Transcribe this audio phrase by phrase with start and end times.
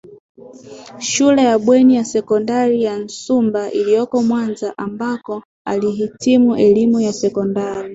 [0.99, 7.89] shule ya Bweni ya Sekondari ya Nsumba iliyoko Mwanza ambako alihitimu elimu ya Sekondari